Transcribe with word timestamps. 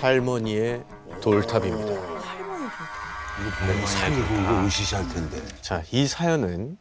할머니의 0.00 0.82
돌탑입니다. 1.20 1.92
이거 1.92 3.86
산이 3.86 4.16
보고 4.22 4.66
으시시할 4.66 5.06
텐데. 5.08 5.42
자, 5.60 5.82
이 5.92 6.06
사연은 6.06 6.78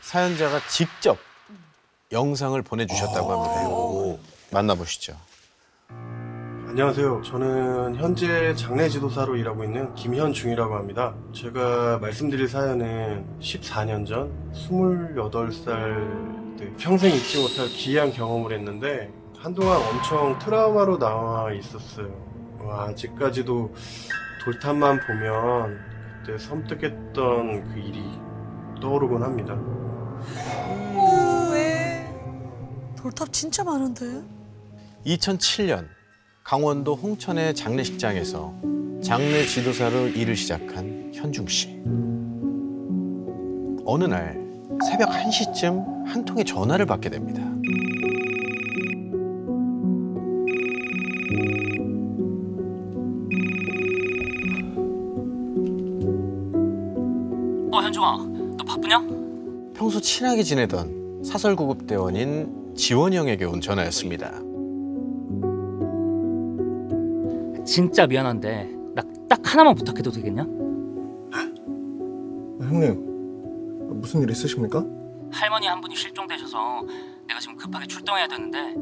사연자가 0.00 0.60
직접 0.68 1.16
영상을 2.10 2.60
보내주셨다고 2.62 3.32
합니다. 3.32 4.20
만나보시죠. 4.50 5.14
안녕하세요. 6.68 7.22
저는 7.22 7.96
현재 7.96 8.54
장례 8.54 8.88
지도사로 8.88 9.36
일하고 9.36 9.64
있는 9.64 9.92
김현중이라고 9.94 10.74
합니다. 10.74 11.14
제가 11.32 11.98
말씀드릴 11.98 12.48
사연은 12.48 13.38
14년 13.40 14.06
전 14.06 14.32
28살 14.52 16.58
때 16.58 16.72
평생 16.78 17.14
잊지 17.14 17.40
못할 17.40 17.66
기이한 17.68 18.12
경험을 18.12 18.52
했는데 18.52 19.12
한동안 19.38 19.80
엄청 19.80 20.38
트라우마로 20.38 20.98
남아 20.98 21.52
있었어요. 21.54 22.30
와, 22.62 22.88
아직까지도 22.88 23.74
돌탑만 24.44 25.00
보면 25.06 25.78
그때 26.24 26.38
섬뜩했던 26.38 27.64
그 27.72 27.78
일이 27.78 28.02
떠오르곤 28.80 29.22
합니다. 29.22 29.54
왜? 31.52 32.06
돌탑 32.96 33.32
진짜 33.32 33.64
많은데? 33.64 34.22
2007년 35.06 35.86
강원도 36.44 36.94
홍천의 36.94 37.54
장례식장에서 37.54 38.54
장례 39.02 39.46
지도사로 39.46 40.08
일을 40.08 40.36
시작한 40.36 41.10
현중 41.14 41.46
씨. 41.48 41.80
어느 43.86 44.04
날 44.04 44.38
새벽 44.88 45.10
1시쯤 45.10 46.06
한 46.06 46.24
통의 46.24 46.44
전화를 46.44 46.86
받게 46.86 47.08
됩니다. 47.08 47.49
어 58.00 58.16
현중아 58.16 58.56
너 58.56 58.64
바쁘냐? 58.64 58.98
평소 59.74 60.00
친하게 60.00 60.42
지내던 60.42 61.22
사설구급대원인 61.24 62.74
지원이 62.74 63.16
형에게 63.16 63.44
온 63.44 63.60
전화였습니다. 63.60 64.32
진짜 67.64 68.06
미안한데 68.06 68.70
나 68.94 69.02
딱 69.28 69.40
하나만 69.54 69.74
부탁해도 69.76 70.10
되겠냐? 70.10 70.42
형님 72.60 74.00
무슨 74.00 74.22
일 74.22 74.30
있으십니까? 74.30 74.84
할머니 75.30 75.66
한 75.68 75.80
분이 75.80 75.94
실종되셔서 75.94 76.58
내가 77.28 77.38
지금 77.38 77.56
급하게 77.56 77.86
출동해야 77.86 78.26
되는데 78.26 78.74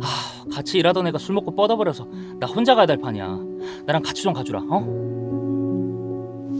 하, 0.00 0.44
같이 0.50 0.76
일하던 0.78 1.06
애가 1.06 1.18
술 1.18 1.34
먹고 1.34 1.54
뻗어버려서 1.54 2.06
나 2.38 2.46
혼자 2.46 2.74
가야 2.74 2.84
될 2.86 2.98
판이야 2.98 3.38
나랑 3.86 4.02
같이 4.02 4.22
좀 4.22 4.34
가주라 4.34 4.60
어? 4.68 4.80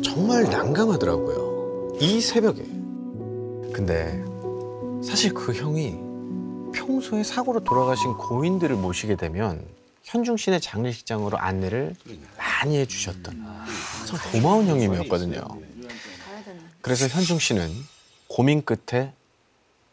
정말 0.03 0.45
난감하더라고요. 0.45 1.46
이 1.99 2.21
새벽에. 2.21 2.63
근데 3.73 4.23
사실 5.03 5.33
그 5.33 5.53
형이 5.55 5.97
평소에 6.75 7.23
사고로 7.23 7.61
돌아가신 7.65 8.15
고인들을 8.15 8.77
모시게 8.77 9.17
되면 9.17 9.65
현중 10.03 10.37
씨네 10.37 10.61
장례식장으로 10.61 11.39
안내를 11.39 11.95
많이 12.37 12.79
해주셨던 12.79 13.45
참 14.07 14.33
고마운 14.33 14.67
형님이었거든요. 14.67 15.41
그래서 16.81 17.09
현중 17.09 17.39
씨는 17.39 17.69
고민 18.29 18.63
끝에 18.65 19.13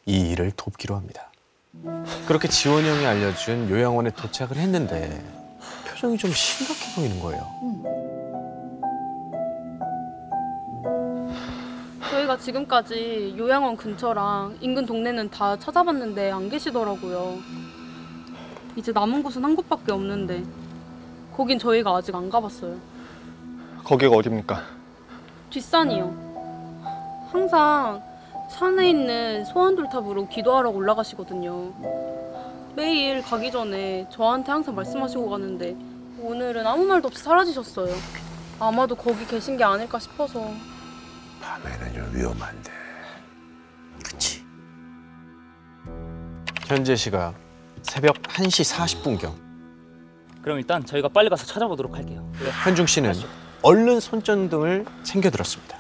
이 0.06 0.30
일을 0.32 0.52
돕기로 0.56 0.96
합니다. 0.96 1.32
그렇게 2.28 2.48
지원 2.48 2.86
형이 2.86 3.06
알려준 3.06 3.70
요양원에 3.70 4.12
도착을 4.12 4.58
했는데 4.58 5.24
표정이 5.88 6.18
좀 6.18 6.32
심각해 6.32 6.96
보이는 6.96 7.20
거예요. 7.22 7.83
지금까지 12.44 13.36
요양원 13.38 13.78
근처랑 13.78 14.58
인근 14.60 14.86
동네는 14.86 15.30
다 15.30 15.58
찾아봤는데 15.58 16.30
안 16.32 16.50
계시더라고요. 16.50 17.38
이제 18.76 18.92
남은 18.92 19.24
곳은 19.24 19.46
한 19.46 19.56
곳밖에 19.56 19.94
없는데 19.94 20.44
거긴 21.36 21.58
저희가 21.58 21.96
아직 21.96 22.14
안 22.14 22.30
가봤어요. 22.30 22.76
거기가 23.86 24.18
어딥니까? 24.18 24.62
뒷산이요. 25.52 27.30
항상 27.32 28.04
산에 28.50 28.90
있는 28.90 29.46
소환돌탑으로 29.46 30.28
기도하러 30.28 30.70
올라가시거든요. 30.70 31.72
매일 32.76 33.22
가기 33.22 33.52
전에 33.52 34.08
저한테 34.12 34.52
항상 34.52 34.76
말씀하시고 34.76 35.30
가는데 35.30 35.78
오늘은 36.20 36.68
아무 36.68 36.84
말도 36.84 37.08
없이 37.08 37.24
사라지셨어요. 37.24 37.94
아마도 38.60 38.96
거기 38.96 39.26
계신 39.26 39.56
게 39.56 39.64
아닐까 39.64 39.98
싶어서 39.98 40.52
밤에는 41.62 41.94
좀 41.94 42.10
위험한데. 42.16 42.72
그치. 44.04 44.44
현재 46.68 46.96
시각 46.96 47.36
새벽 47.84 48.16
1시 48.24 48.74
40분경. 48.76 49.34
그럼 50.42 50.58
일단 50.58 50.84
저희가 50.86 51.10
빨리 51.10 51.30
가서 51.30 51.46
찾아보도록 51.46 51.96
할게요. 51.96 52.30
그래 52.40 52.50
현중 52.64 52.86
씨는 52.88 53.14
얼른 53.62 54.00
손전등을 54.00 54.86
챙겨 55.04 55.30
들었습니다. 55.30 55.78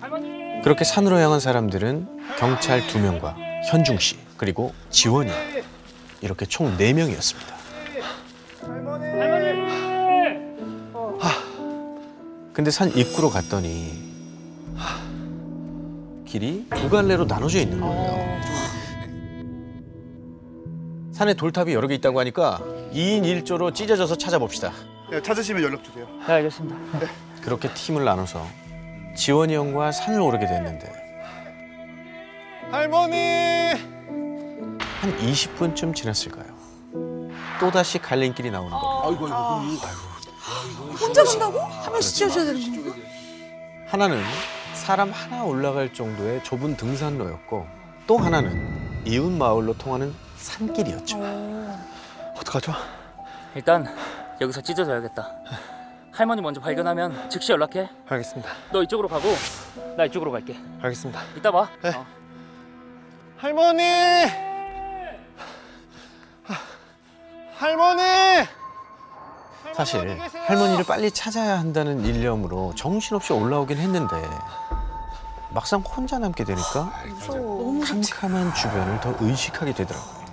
할머니! 0.00 0.62
그렇게 0.62 0.84
산으로 0.84 1.18
향한 1.18 1.40
사람들은 1.40 2.36
경찰 2.38 2.86
두 2.88 2.98
명과 2.98 3.36
현중 3.70 3.98
씨 3.98 4.18
그리고 4.36 4.74
지원이 4.90 5.30
이렇게 6.20 6.46
총 6.46 6.76
네 6.76 6.92
명이었습니다. 6.92 7.54
할머니 8.62 9.04
근데 12.54 12.70
산 12.70 12.88
입구로 12.96 13.30
갔더니 13.30 14.00
길이 16.24 16.66
두 16.70 16.88
갈래로 16.88 17.24
나눠져 17.24 17.58
있는 17.58 17.80
거예요. 17.80 18.40
산에 21.12 21.34
돌탑이 21.34 21.74
여러 21.74 21.88
개 21.88 21.94
있다고 21.94 22.20
하니까 22.20 22.60
2인 22.92 23.22
1조로 23.44 23.74
찢어져서 23.74 24.14
찾아봅시다. 24.16 24.72
네, 25.10 25.20
찾으시면 25.20 25.62
연락 25.62 25.82
주세요. 25.84 26.06
네 26.26 26.32
알겠습니다 26.32 26.76
그렇게 27.42 27.72
팀을 27.74 28.04
나눠서 28.04 28.46
지원이 29.16 29.54
형과 29.54 29.92
산을 29.92 30.20
오르게 30.20 30.46
됐는데 30.46 30.92
할머니! 32.70 33.16
한 35.00 35.16
20분쯤 35.18 35.94
지났을까요? 35.94 36.46
또다시 37.60 37.98
갈림길이 37.98 38.50
나오는 38.50 38.70
겁니다. 38.70 39.00
아이고, 39.04 39.26
아이고, 39.26 39.86
아이고. 39.86 40.13
혼자 41.00 41.24
간다고? 41.24 41.58
한 41.60 41.92
명씩 41.92 42.16
지어줘야 42.16 42.44
되는 42.46 42.84
건가? 42.84 42.96
하나는 43.86 44.22
사람 44.74 45.10
하나 45.10 45.44
올라갈 45.44 45.92
정도의 45.92 46.42
좁은 46.44 46.76
등산로였고 46.76 47.66
또 48.06 48.18
하나는 48.18 49.02
이웃 49.06 49.30
마을로 49.30 49.74
통하는 49.78 50.14
산길이었죠. 50.36 51.18
어떡하죠? 52.36 52.72
일단 53.54 53.86
여기서 54.40 54.60
찢어져야겠다 54.60 55.30
할머니 56.12 56.42
먼저 56.42 56.60
발견하면 56.60 57.30
즉시 57.30 57.52
연락해 57.52 57.88
알겠습니다. 58.08 58.50
너 58.72 58.82
이쪽으로 58.82 59.08
가고 59.08 59.28
나 59.96 60.04
이쪽으로 60.04 60.30
갈게 60.32 60.56
알겠습니다. 60.82 61.22
이따 61.36 61.50
봐 61.50 61.68
네. 61.82 61.90
어. 61.90 62.06
할머니! 63.38 63.82
하, 66.44 66.54
할머니! 67.56 68.02
사실 69.72 70.20
할머니를 70.20 70.84
빨리 70.84 71.10
찾아야 71.10 71.58
한다는 71.58 72.04
일념으로 72.04 72.74
정신없이 72.74 73.32
올라오긴 73.32 73.78
했는데 73.78 74.16
막상 75.50 75.80
혼자 75.80 76.18
남게 76.18 76.44
되니까 76.44 76.92
너무 77.26 77.80
캄캄한 77.84 78.54
주변을 78.54 79.00
더 79.00 79.14
의식하게 79.20 79.72
되더라고요. 79.72 80.24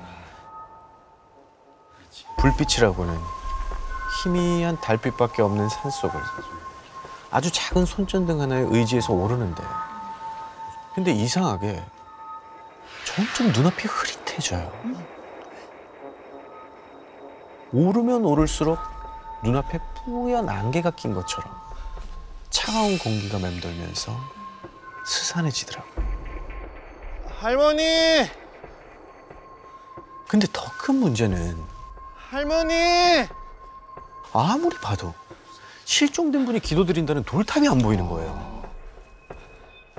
불빛이라고는 2.38 3.18
희미한 4.24 4.80
달빛밖에 4.82 5.42
없는 5.42 5.70
산속을 5.70 6.20
아주 7.30 7.52
작은 7.52 7.86
손전등 7.86 8.42
하나에 8.42 8.66
의지해서 8.68 9.14
오르는데 9.14 9.64
근데 10.96 11.12
이상하게 11.12 11.82
점점 13.06 13.54
눈앞이 13.54 13.88
흐릿해져요. 13.88 14.72
오르면 17.74 18.26
오를수록 18.26 18.80
눈앞에 19.44 19.80
뿌연 19.96 20.48
안개가 20.50 20.92
낀 20.92 21.14
것처럼 21.14 21.52
차가운 22.50 22.98
공기가 22.98 23.40
맴돌면서 23.40 24.16
스산해지더라고요. 25.06 26.06
할머니! 27.40 27.84
근데 30.28 30.48
더 30.54 30.70
큰 30.82 30.96
문제는 30.96 31.58
할머니! 32.16 32.74
아무리 34.34 34.76
봐도 34.78 35.14
실종된 35.86 36.46
분이 36.46 36.60
기도드린다는 36.60 37.24
돌탑이 37.24 37.68
안 37.68 37.78
보이는 37.80 38.08
거예요. 38.08 38.64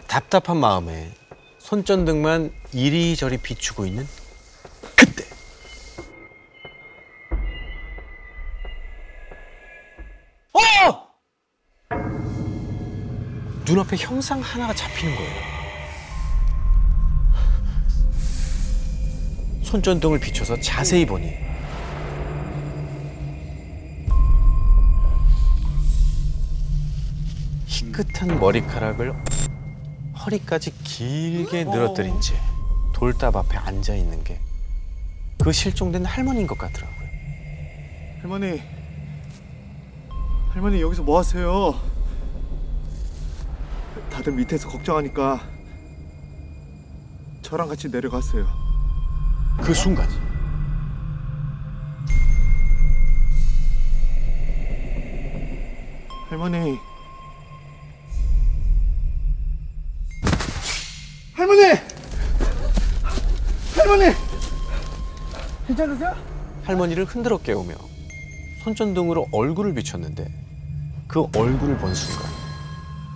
답답한 0.09 0.57
마음에 0.57 1.15
손전등만 1.59 2.53
이리저리 2.73 3.39
비추고 3.39 3.87
있는 3.87 4.07
눈앞에 13.73 13.97
형상 13.97 14.41
하나가 14.41 14.75
잡히는 14.75 15.17
거예요. 15.17 15.33
손전등을 19.63 20.21
비춰서 20.21 20.61
자세히 20.61 21.07
보니 21.07 21.33
희끗한 27.67 28.39
머리카락을 28.39 29.15
허리까지 30.25 30.73
길게 30.85 31.65
늘어뜨린 31.65 32.21
채 32.21 32.35
돌답 32.93 33.37
앞에 33.37 33.57
앉아 33.57 33.95
있는 33.95 34.23
게 34.23 34.39
그 35.43 35.51
실종된 35.51 36.05
할머니인 36.05 36.47
것 36.47 36.57
같더라고요. 36.57 37.09
할머니. 38.21 38.63
할머니 40.51 40.81
여기서 40.81 41.03
뭐 41.03 41.19
하세요? 41.19 41.75
다들 44.23 44.35
밑에서 44.35 44.69
걱정하니까 44.69 45.41
저랑 47.43 47.67
같이 47.67 47.89
내려갔어요. 47.89 48.47
그 49.61 49.75
순간 49.75 50.09
할머니. 56.29 56.79
할머니! 61.35 61.63
할머니! 63.75 64.15
괜찮으세요? 65.67 66.15
할머니를 66.63 67.07
흔들어 67.07 67.39
깨우며 67.39 67.75
손전등으로 68.63 69.27
얼굴을 69.33 69.75
비췄는데 69.75 70.33
그 71.09 71.23
얼굴을 71.35 71.77
본 71.79 71.93
순간 71.93 72.32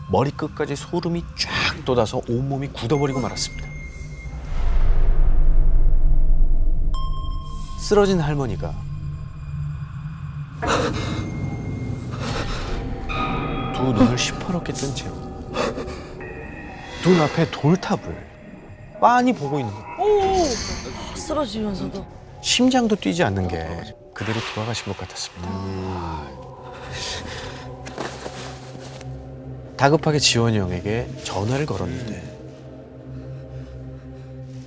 머리끝까지 0.08 0.76
소름이 0.76 1.24
쫙 1.38 1.84
돋아서 1.84 2.20
온몸이 2.28 2.68
굳어버리고 2.68 3.20
말았습니다. 3.20 3.66
쓰러진 7.78 8.20
할머니가 8.20 8.74
두 13.74 13.82
눈을 13.92 14.18
시퍼렇게 14.18 14.72
뜬 14.72 14.94
채로 14.94 15.14
눈앞에 17.04 17.50
돌탑을 17.50 18.26
빤히 19.00 19.32
보고 19.32 19.60
있는 19.60 19.72
거예요. 19.72 20.44
쓰러지면서도. 21.14 22.06
심장도 22.42 22.96
뛰지 22.96 23.22
않는 23.24 23.48
게 23.48 23.94
그대로 24.14 24.40
돌아가신 24.54 24.86
것 24.92 24.98
같았습니다. 24.98 26.35
다급하게 29.76 30.18
지원이 30.18 30.58
형에게 30.58 31.08
전화를 31.24 31.66
걸었는데 31.66 32.36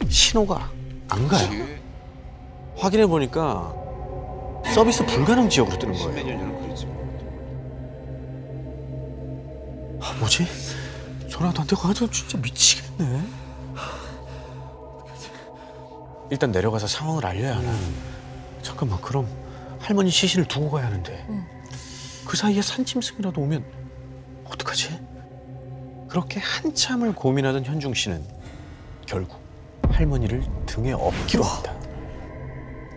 신호가 0.08 0.72
안 1.10 1.28
가요. 1.28 1.50
확인해 2.78 3.08
보니까 3.08 3.74
서비스 4.74 5.06
불가능 5.06 5.50
지역으로 5.50 5.78
뜨는 5.80 5.94
거예요. 5.96 6.60
아 10.02 10.14
뭐지? 10.20 10.46
전화도 11.30 11.62
안 11.62 11.68
되고 11.68 11.88
아주 11.88 12.10
진짜 12.10 12.38
미치겠네. 12.38 13.22
일단 16.32 16.52
내려가서 16.52 16.86
상황을 16.88 17.26
알려야 17.26 17.58
하나. 17.58 17.74
잠깐만 18.62 19.02
그럼 19.02 19.28
할머니 19.80 20.12
시신을 20.12 20.48
두고 20.48 20.70
가야 20.70 20.86
하는데 20.86 21.26
그 22.26 22.38
사이에 22.38 22.62
산짐승이라도 22.62 23.42
오면? 23.42 23.89
그렇게 26.10 26.40
한참을 26.40 27.14
고민하던 27.14 27.66
현중 27.66 27.94
씨는 27.94 28.26
결국 29.06 29.40
할머니를 29.84 30.44
등에 30.66 30.92
업기로 30.92 31.44
합니다. 31.44 31.76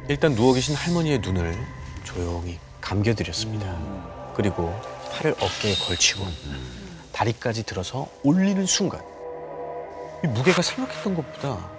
일단 0.08 0.34
누워 0.34 0.54
계신 0.54 0.74
할머니의 0.74 1.20
눈을 1.20 1.54
조용히 2.04 2.58
감겨드렸습니다. 2.80 4.32
그리고 4.34 4.74
팔을 5.12 5.32
어깨에 5.32 5.74
걸치고 5.74 6.24
다리까지 7.12 7.64
들어서 7.64 8.08
올리는 8.22 8.64
순간 8.66 9.00
이 10.24 10.26
무게가 10.28 10.62
생각했던 10.62 11.14
것보다 11.14 11.70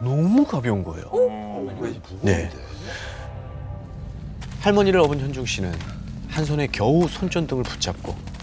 너무 0.00 0.44
가벼운 0.44 0.84
거예요. 0.84 1.10
네. 2.20 2.50
할머니를 4.60 5.00
업은 5.00 5.20
현중 5.20 5.46
씨는 5.46 5.72
한 6.28 6.44
손에 6.44 6.66
겨우 6.66 7.08
손전등을 7.08 7.62
붙잡고 7.64 8.33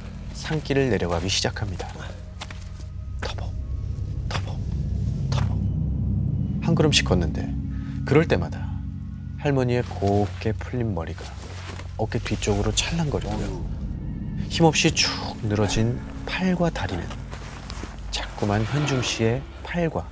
산길을 0.51 0.89
내려가기 0.89 1.29
시작합니다. 1.29 1.87
터벅, 3.21 3.53
터벅, 4.27 4.59
터벅. 5.29 5.57
한 6.61 6.75
걸음씩 6.75 7.05
걷는데 7.05 7.55
그럴 8.05 8.27
때마다 8.27 8.69
할머니의 9.37 9.83
곱게 9.83 10.51
풀린 10.51 10.93
머리가 10.93 11.23
어깨 11.95 12.19
뒤쪽으로 12.19 12.73
찰랑거리고요. 12.73 13.65
힘없이 14.49 14.91
축 14.91 15.09
늘어진 15.43 15.97
팔과 16.25 16.71
다리는 16.71 17.01
자꾸만 18.11 18.65
현중 18.65 19.01
씨의 19.01 19.41
팔과 19.63 20.05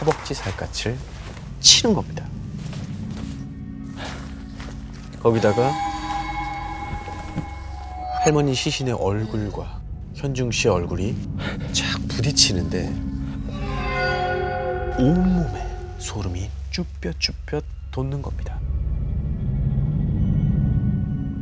허벅지 0.00 0.34
살갗을 0.34 0.98
치는 1.60 1.94
겁니다. 1.94 2.26
거기다가 5.20 5.91
할머니 8.24 8.54
시신의 8.54 8.94
얼굴과 8.94 9.80
현중 10.14 10.52
씨의 10.52 10.72
얼굴이 10.72 11.16
착 11.72 12.00
부딪히는데 12.06 12.86
온몸에 14.96 15.66
소름이 15.98 16.48
쭈뼛쭈뼛 16.70 17.64
돋는 17.90 18.22
겁니다. 18.22 18.60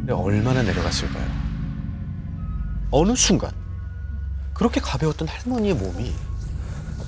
얼마나 0.09 0.63
내려갔을까요? 0.63 1.27
어느 2.91 3.15
순간 3.15 3.51
그렇게 4.55 4.81
가벼웠던 4.81 5.29
할머니의 5.29 5.75
몸이 5.75 6.15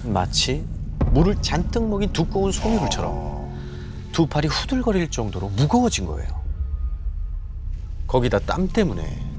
마치 0.05 0.67
물을 1.13 1.41
잔뜩 1.41 1.89
먹인 1.89 2.13
두꺼운 2.13 2.53
소미불처럼 2.53 4.13
두 4.13 4.27
팔이 4.27 4.49
후들거릴 4.49 5.11
정도로 5.11 5.49
무거워진 5.49 6.05
거예요. 6.05 6.29
거기다 8.07 8.39
땀 8.41 8.69
때문에 8.69 9.32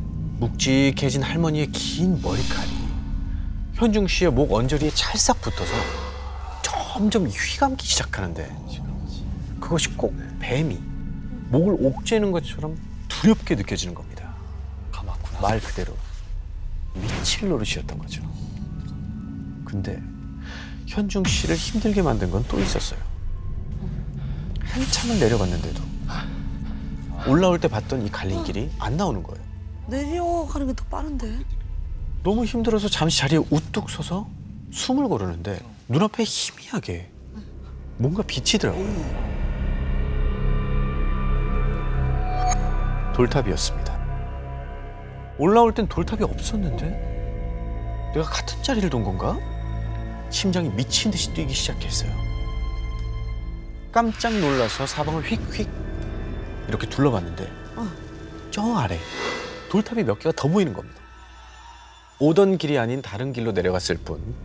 묵직해진 0.44 1.24
할머니의 1.24 1.68
긴 1.72 2.22
머리칼이 2.22 2.70
현중 3.76 4.08
씨의 4.08 4.32
목 4.32 4.52
언저리에 4.52 4.90
찰싹 4.92 5.42
붙어서 5.42 5.72
점점 6.62 7.28
휘감기 7.28 7.86
시작하는데 7.86 8.54
그것이 9.62 9.90
꼭 9.96 10.14
뱀이 10.40 10.78
목을 11.50 11.78
옥죄는 11.80 12.32
것처럼 12.32 12.78
두렵게 13.08 13.56
느껴지는 13.56 13.96
겁니다. 13.96 14.34
가맣구나. 14.92 15.40
말 15.40 15.60
그대로 15.62 15.96
미칠 16.96 17.48
노릇이었던 17.50 17.98
거죠. 17.98 18.22
근데 19.66 20.02
현중 20.88 21.24
씨를 21.24 21.56
힘들게 21.56 22.02
만든 22.02 22.30
건 22.30 22.44
또 22.48 22.60
있었어요. 22.60 23.00
한참을 24.60 25.20
내려갔는데도 25.20 25.82
올라올 27.28 27.60
때 27.60 27.68
봤던 27.70 28.06
이 28.06 28.12
갈림길이 28.12 28.70
안 28.80 28.98
나오는 28.98 29.24
거예요. 29.24 29.43
내려가는 29.88 30.68
게 30.68 30.74
더 30.74 30.84
빠른데. 30.86 31.40
너무 32.24 32.46
힘들어서 32.46 32.88
잠시 32.88 33.20
자리에 33.20 33.40
우뚝 33.50 33.90
서서 33.90 34.28
숨을 34.72 35.08
고르는데 35.10 35.60
눈앞에 35.90 36.24
희미하게 36.24 37.10
뭔가 37.98 38.24
비치더라고요. 38.24 39.34
돌탑이었습니다. 43.14 43.94
올라올 45.38 45.74
땐 45.74 45.88
돌탑이 45.88 46.24
없었는데 46.24 48.12
내가 48.16 48.26
같은 48.30 48.62
자리를 48.64 48.90
둔 48.90 49.04
건가? 49.04 49.38
심장이 50.30 50.70
미친 50.70 51.12
듯이 51.12 51.32
뛰기 51.34 51.54
시작했어요. 51.54 52.12
깜짝 53.92 54.34
놀라서 54.34 54.88
사방을 54.88 55.22
휙휙 55.24 55.70
이렇게 56.70 56.88
둘러봤는데 56.90 57.52
저 58.50 58.76
아래 58.76 58.98
돌탑이 59.74 60.04
몇 60.04 60.20
개가 60.20 60.34
더 60.36 60.48
보이는 60.48 60.72
겁니다. 60.72 61.02
오던 62.20 62.60
길이 62.60 62.78
아닌 62.78 63.02
다른 63.02 63.34
길로 63.34 63.54
내려갔을 63.54 63.98
뿐 63.98 64.36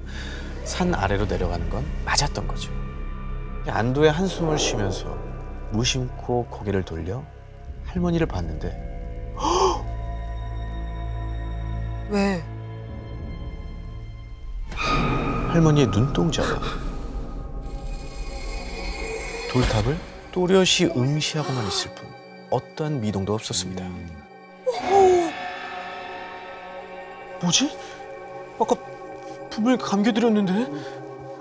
산 0.65 0.95
아래로 0.95 1.27
내려가는 1.27 1.69
건 1.69 1.85
맞았던 2.07 2.49
거죠. 2.49 2.73
안도의 3.67 4.11
한숨을 4.11 4.59
쉬면서 4.59 5.15
무심코 5.73 6.47
고개를 6.47 6.83
돌려 6.83 7.23
할머니를 7.85 8.27
봤는데 8.27 9.35
왜? 12.09 12.43
할머니의 15.49 15.89
눈동자가 15.89 16.59
돌탑을 19.53 19.99
또렷이 20.33 20.87
응시하고만 20.97 21.67
있을 21.67 21.95
뿐 21.95 22.09
어떠한 22.49 23.03
미동도 23.03 23.35
없었습니다. 23.35 23.85
뭐지? 27.43 27.77
아까 28.61 28.75
분명히 29.51 29.79
감겨드렸는데 29.79 30.53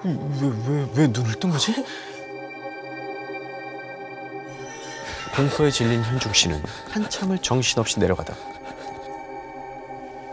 왜 0.04 0.12
왜 0.12 0.88
왜 0.96 1.08
눈을 1.08 1.36
뜬 1.40 1.50
거지? 1.50 1.74
공포에 5.36 5.70
질린 5.70 6.02
현중 6.04 6.34
씨는 6.34 6.62
한참을 6.92 7.38
정신없이 7.40 8.00
내려가다 8.00 8.34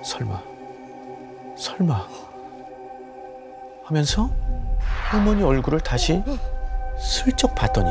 설마 0.03 0.43
설마 1.59 2.09
하면서 3.85 4.31
할머니 5.11 5.43
얼굴을 5.43 5.81
다시 5.81 6.23
슬쩍 6.99 7.55
봤더니 7.55 7.91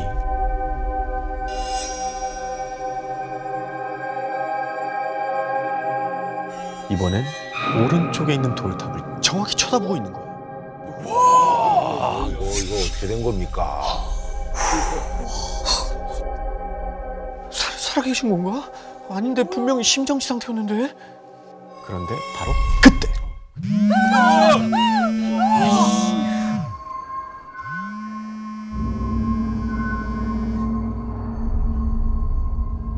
이번엔 6.89 7.23
오른쪽에 7.71 8.33
있는 8.35 8.53
돌탑을 8.55 9.21
정확히 9.21 9.55
쳐다보고 9.55 9.95
있는 9.97 10.11
거예요. 10.13 10.33
아, 12.01 12.27
이거, 12.29 12.43
이거 12.43 12.75
어떻게 12.75 13.07
된 13.07 13.23
겁니까? 13.23 13.81
살, 17.51 17.77
살아계신 17.77 18.29
건가? 18.29 18.69
아닌데 19.09 19.43
분명히 19.43 19.83
심정지 19.83 20.27
상태였는데. 20.27 20.93
그런데 21.85 22.13
바로 22.37 22.51
그때 22.81 23.07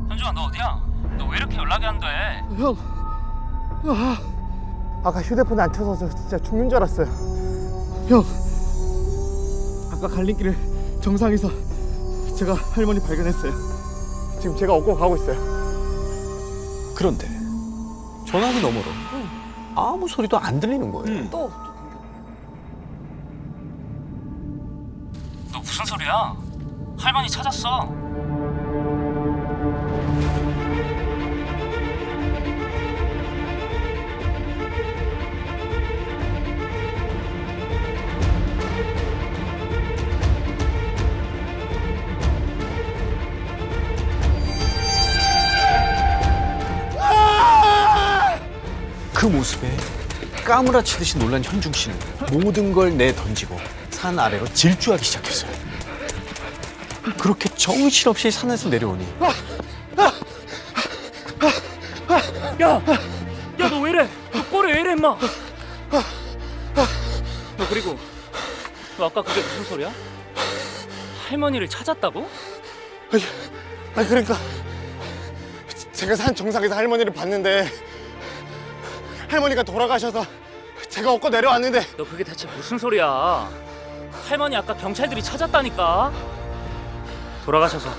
현중아 0.09 0.31
너 0.33 0.43
어디야? 0.45 0.79
너 1.17 1.25
왜 1.27 1.37
이렇게 1.37 1.57
연락이 1.57 1.85
안 1.85 1.99
돼? 1.99 2.07
형. 2.57 2.75
아, 3.87 4.17
아까 5.05 5.21
휴대폰 5.21 5.59
안 5.59 5.71
켜서 5.71 6.09
진짜 6.09 6.35
죽는 6.39 6.67
줄 6.67 6.77
알았어요. 6.77 7.05
형. 8.07 8.23
아까 9.91 10.07
갈림길을 10.07 10.57
정상에서 10.99 11.47
제가 12.35 12.55
할머니 12.55 12.99
발견했어요. 12.99 13.51
지금 14.41 14.57
제가 14.57 14.73
업고 14.73 14.95
가고 14.95 15.15
있어요. 15.15 15.37
그런데 16.95 17.27
전화기 18.25 18.59
너머로 18.59 18.85
아무 19.75 20.07
소리도 20.07 20.39
안 20.39 20.59
들리는 20.59 20.91
거예요. 20.91 21.29
또너 21.29 21.51
무슨 25.59 25.85
소리야? 25.85 26.35
할머니 26.97 27.29
찾았어. 27.29 28.04
그 49.25 49.29
모습에 49.31 49.75
까무라치듯이 50.45 51.17
놀란 51.17 51.43
현중 51.43 51.73
씨는 51.73 51.97
모든 52.31 52.71
걸 52.71 52.95
내던지고 52.95 53.59
산 53.89 54.19
아래로 54.19 54.47
질주하기 54.53 55.03
시작했어요. 55.03 55.51
그렇게 57.17 57.49
정신없이 57.49 58.29
산에서 58.29 58.69
내려오니 58.69 59.03
야, 62.61 62.79
야 63.59 63.67
너 63.67 63.79
왜 63.81 63.89
이래? 63.89 64.07
너 64.31 64.45
꼬리 64.45 64.71
왜 64.73 64.81
이래 64.81 64.91
임마? 64.91 65.17
너 67.57 67.67
그리고 67.67 67.97
너 68.99 69.07
아까 69.07 69.23
그게 69.23 69.41
무슨 69.41 69.63
소리야? 69.63 69.91
할머니를 71.29 71.67
찾았다고? 71.67 72.29
아 73.95 74.05
그러니까 74.05 74.37
제가 75.93 76.15
산 76.15 76.35
정상에서 76.35 76.75
할머니를 76.75 77.11
봤는데 77.11 77.67
할머니가 79.27 79.63
돌아가셔서 79.63 80.25
제가 80.89 81.11
업고 81.11 81.29
내려왔는데 81.29 81.81
너 81.97 82.03
그게 82.03 82.23
대체 82.23 82.47
무슨 82.55 82.77
소리야? 82.77 83.49
할머니 84.27 84.55
아까 84.55 84.73
경찰들이 84.75 85.21
찾았다니까. 85.21 86.11
돌아가셔서 87.45 87.89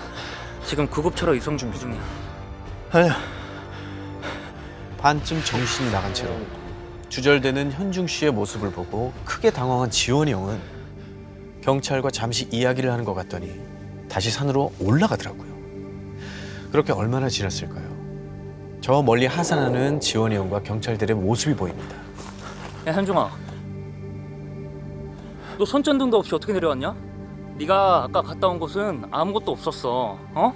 지금 0.64 0.88
구급차로 0.88 1.34
이송 1.34 1.56
준비 1.56 1.78
중이야. 1.78 2.00
아니야 2.90 3.16
반쯤 4.98 5.42
정신이 5.44 5.92
나간 5.92 6.12
채로 6.14 6.34
주절되는 7.08 7.72
현중 7.72 8.06
씨의 8.06 8.32
모습을 8.32 8.72
보고 8.72 9.12
크게 9.24 9.50
당황한 9.50 9.90
지원이 9.90 10.32
형은 10.32 10.60
경찰과 11.62 12.10
잠시 12.10 12.48
이야기를 12.50 12.90
하는 12.90 13.04
것 13.04 13.14
같더니 13.14 13.60
다시 14.08 14.30
산으로 14.30 14.72
올라가더라고요. 14.80 15.46
그렇게 16.72 16.92
얼마나 16.92 17.28
지났을까요? 17.28 17.95
저 18.86 19.02
멀리 19.02 19.26
하산하는 19.26 19.98
지원이 19.98 20.36
형과 20.36 20.62
경찰들의 20.62 21.16
모습이 21.16 21.56
보입니다. 21.56 21.96
야 22.86 22.92
현중아, 22.92 23.28
너 25.58 25.64
손전등도 25.64 26.16
없이 26.18 26.32
어떻게 26.36 26.52
내려왔냐? 26.52 26.94
네가 27.58 28.04
아까 28.04 28.22
갔다 28.22 28.46
온 28.46 28.60
곳은 28.60 29.02
아무것도 29.10 29.50
없었어. 29.50 30.16
어? 30.34 30.52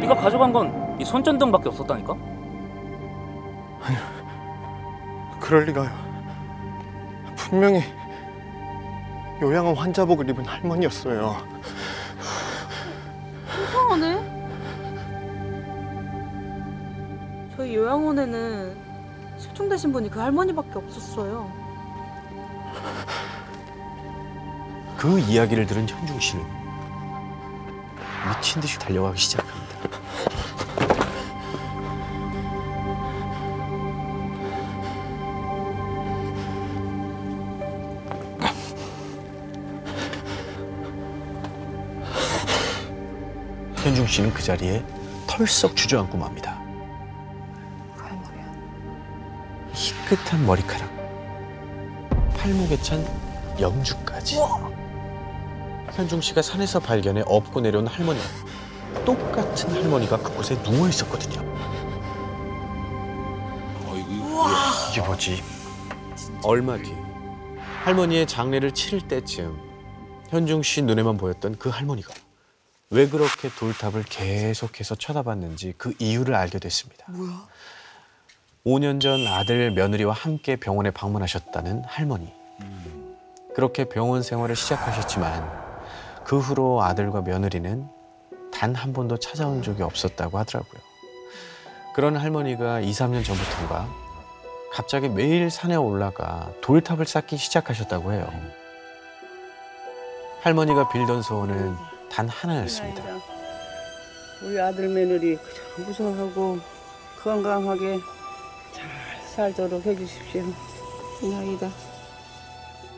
네가 0.00 0.14
가져간 0.14 0.54
건 0.54 0.90
이 1.00 1.04
손전등밖에 1.04 1.68
없었다니까? 1.70 2.14
그럴 5.40 5.64
리가요 5.64 5.90
분명히 7.34 7.82
요양원 9.40 9.74
환자복을 9.74 10.28
입은 10.28 10.44
할머니였어요 10.44 11.36
이상하네. 13.64 14.29
요양원에는 17.74 18.76
실종되신 19.38 19.92
분이 19.92 20.10
그 20.10 20.18
할머니밖에 20.18 20.72
없었어요. 20.74 21.50
그 24.96 25.18
이야기를 25.18 25.66
들은 25.66 25.88
현중 25.88 26.20
씨는 26.20 26.44
미친 28.28 28.60
듯이 28.60 28.78
달려가기 28.78 29.18
시작합니다. 29.18 29.70
현중 43.76 44.06
씨는 44.06 44.34
그 44.34 44.42
자리에 44.42 44.84
털썩 45.26 45.74
주저앉고 45.74 46.18
맙니다. 46.18 46.59
희끗한 50.10 50.44
머리카락, 50.44 50.90
팔목에 52.36 52.82
찬 52.82 53.06
영주까지. 53.60 54.38
현중 55.92 56.20
씨가 56.20 56.42
산에서 56.42 56.80
발견해 56.80 57.22
업고 57.26 57.60
내려온 57.60 57.86
할머니. 57.86 58.18
똑같은 59.04 59.72
할머니가 59.72 60.16
그곳에 60.16 60.60
누워 60.64 60.88
있었거든요. 60.88 61.38
어이구, 63.86 64.44
이게 64.90 65.00
뭐지? 65.00 65.44
얼마 66.42 66.76
뒤 66.76 66.92
할머니의 67.84 68.26
장례를 68.26 68.72
치를 68.72 69.06
때쯤 69.06 69.56
현중 70.28 70.64
씨 70.64 70.82
눈에만 70.82 71.18
보였던 71.18 71.58
그 71.58 71.68
할머니가 71.68 72.12
왜 72.90 73.08
그렇게 73.08 73.48
돌탑을 73.48 74.02
계속해서 74.04 74.96
쳐다봤는지 74.96 75.74
그 75.78 75.94
이유를 76.00 76.34
알게 76.34 76.58
됐습니다. 76.58 77.04
뭐야? 77.10 77.46
5년 78.66 79.00
전 79.00 79.26
아들 79.26 79.70
며느리와 79.70 80.12
함께 80.12 80.56
병원에 80.56 80.90
방문하셨다는 80.90 81.84
할머니. 81.86 82.32
그렇게 83.54 83.84
병원 83.84 84.22
생활을 84.22 84.54
시작하셨지만 84.54 85.50
그 86.24 86.38
후로 86.38 86.82
아들과 86.82 87.22
며느리는 87.22 87.88
단 88.52 88.74
한 88.74 88.92
번도 88.92 89.16
찾아온 89.16 89.62
적이 89.62 89.82
없었다고 89.84 90.38
하더라고요. 90.38 90.80
그런 91.94 92.16
할머니가 92.16 92.80
2, 92.80 92.90
3년 92.90 93.24
전부터인가 93.24 93.88
갑자기 94.72 95.08
매일 95.08 95.50
산에 95.50 95.74
올라가 95.76 96.50
돌탑을 96.60 97.06
쌓기 97.06 97.36
시작하셨다고 97.38 98.12
해요. 98.12 98.30
할머니가 100.42 100.88
빌던 100.90 101.22
소원은 101.22 101.74
단 102.10 102.28
하나였습니다. 102.28 103.02
우리 104.42 104.60
아들 104.60 104.88
며느리 104.88 105.38
무사하고 105.78 106.58
건강하게 107.22 107.98
잘 107.98 108.19
살도록 109.44 109.86
해주십시오. 109.86 110.44
이나이다. 111.22 111.70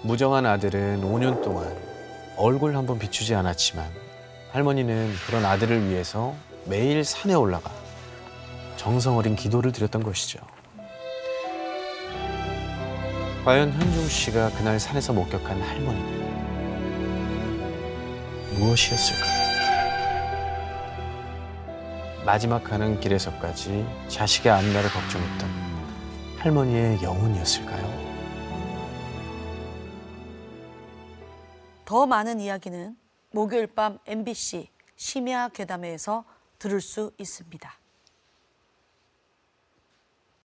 무정한 0.02 0.44
아들은 0.44 1.00
5년 1.02 1.40
동안 1.44 1.72
얼굴 2.36 2.74
한 2.74 2.84
번 2.84 2.98
비추지 2.98 3.32
않았지만 3.36 3.88
할머니는 4.50 5.12
그런 5.26 5.44
아들을 5.44 5.88
위해서 5.88 6.34
매일 6.64 7.04
산에 7.04 7.34
올라가 7.34 7.70
정성 8.76 9.18
어린 9.18 9.36
기도를 9.36 9.70
드렸던 9.70 10.02
것이죠. 10.02 10.40
과연 13.44 13.70
현중 13.72 14.08
씨가 14.08 14.50
그날 14.50 14.80
산에서 14.80 15.12
목격한 15.12 15.62
할머니는 15.62 16.22
무엇이었을까요? 18.58 19.42
마지막 22.26 22.64
가는 22.64 22.98
길에서까지 23.00 23.86
자식의 24.08 24.50
안나를 24.50 24.90
걱정했던 24.90 25.71
할머니의 26.42 27.00
영혼이었을까요? 27.04 27.86
더 31.84 32.04
많은 32.04 32.40
이야기는 32.40 32.96
목요일 33.30 33.68
밤 33.68 33.98
MBC 34.06 34.68
심야 34.96 35.50
괴담회에서 35.50 36.24
들을 36.58 36.80
수 36.80 37.12
있습니다. 37.16 37.81